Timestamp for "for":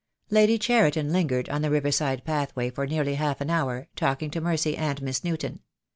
2.71-2.87